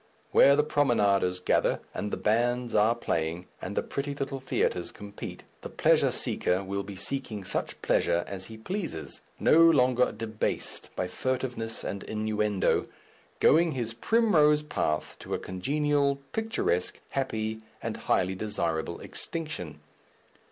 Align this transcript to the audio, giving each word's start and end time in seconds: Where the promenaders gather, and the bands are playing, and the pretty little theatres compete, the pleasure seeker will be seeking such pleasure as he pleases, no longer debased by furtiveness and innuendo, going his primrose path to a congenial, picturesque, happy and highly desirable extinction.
Where 0.31 0.55
the 0.55 0.63
promenaders 0.63 1.39
gather, 1.39 1.79
and 1.93 2.09
the 2.09 2.17
bands 2.17 2.73
are 2.73 2.95
playing, 2.95 3.45
and 3.61 3.77
the 3.77 3.83
pretty 3.83 4.15
little 4.15 4.39
theatres 4.39 4.91
compete, 4.91 5.43
the 5.61 5.69
pleasure 5.69 6.11
seeker 6.11 6.63
will 6.63 6.81
be 6.81 6.95
seeking 6.95 7.43
such 7.43 7.79
pleasure 7.83 8.23
as 8.25 8.45
he 8.45 8.57
pleases, 8.57 9.21
no 9.39 9.59
longer 9.59 10.11
debased 10.11 10.89
by 10.95 11.05
furtiveness 11.05 11.83
and 11.83 12.01
innuendo, 12.01 12.87
going 13.39 13.73
his 13.73 13.93
primrose 13.93 14.63
path 14.63 15.17
to 15.19 15.35
a 15.35 15.37
congenial, 15.37 16.15
picturesque, 16.31 16.99
happy 17.09 17.61
and 17.83 17.97
highly 17.97 18.33
desirable 18.33 18.99
extinction. 19.01 19.81